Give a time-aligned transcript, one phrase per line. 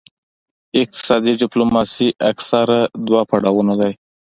[0.81, 3.93] اقتصادي ډیپلوماسي اکثراً دوه پړاوونه لري